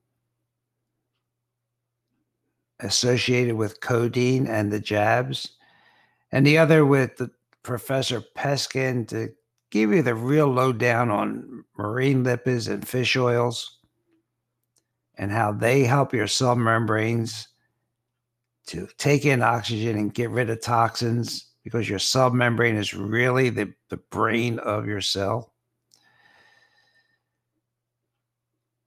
[2.79, 5.51] associated with codeine and the jabs,
[6.31, 7.31] and the other with the
[7.63, 9.33] Professor Peskin to
[9.71, 13.77] give you the real lowdown on marine lipids and fish oils
[15.17, 17.47] and how they help your cell membranes
[18.67, 23.49] to take in oxygen and get rid of toxins because your cell membrane is really
[23.49, 25.54] the, the brain of your cell.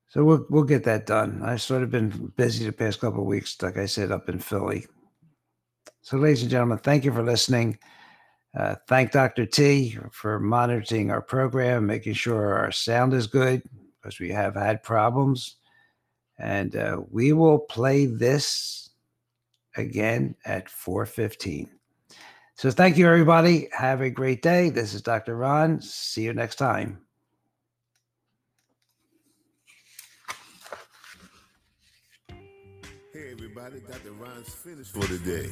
[0.08, 1.42] So we'll we'll get that done.
[1.44, 4.38] I've sort of been busy the past couple of weeks, like I said, up in
[4.38, 4.86] Philly.
[6.00, 7.78] So, ladies and gentlemen, thank you for listening.
[8.56, 9.44] Uh, thank Dr.
[9.44, 13.62] T for monitoring our program, making sure our sound is good
[14.00, 15.56] because we have had problems.
[16.38, 18.90] And uh, we will play this
[19.76, 21.68] again at 4:15.
[22.54, 23.68] So, thank you, everybody.
[23.72, 24.70] Have a great day.
[24.70, 25.36] This is Dr.
[25.36, 25.82] Ron.
[25.82, 26.98] See you next time.
[33.64, 33.98] Everybody.
[34.44, 35.50] Finished for today.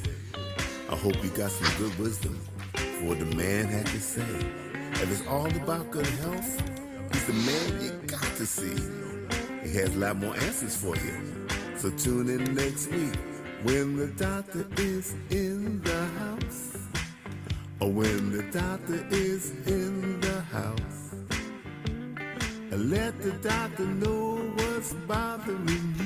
[0.90, 2.40] I hope you got some good wisdom
[2.74, 4.22] for what the man had to say.
[4.92, 6.62] If it's all about good health,
[7.12, 8.76] he's the man you got to see.
[9.62, 11.46] He has a lot more answers for you.
[11.76, 13.16] So tune in next week
[13.62, 16.78] when the doctor is in the house.
[17.80, 20.96] Or when the doctor is in the house.
[22.70, 26.05] Let the doctor know what's bothering you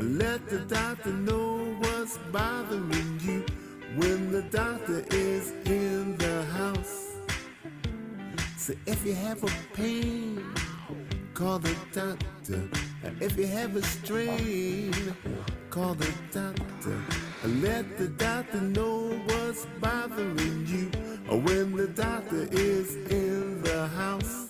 [0.00, 3.44] Let the doctor know what's bothering you
[3.96, 7.16] when the doctor is in the house.
[8.56, 10.42] So if you have a pain,
[11.34, 12.66] call the doctor.
[13.20, 14.94] If you have a strain,
[15.68, 16.98] call the doctor.
[17.44, 20.86] Let the doctor know what's bothering you
[21.40, 24.48] when the doctor is in the house.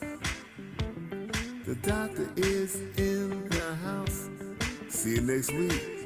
[1.66, 4.30] The doctor is in the house.
[5.01, 5.99] See you next week.